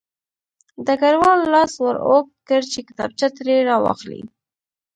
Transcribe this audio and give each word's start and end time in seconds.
ډګروال 0.85 1.41
لاس 1.53 1.73
ور 1.83 1.97
اوږد 2.07 2.35
کړ 2.47 2.61
چې 2.71 2.79
کتابچه 2.87 3.27
ترې 3.35 3.55
راواخلي 3.69 4.21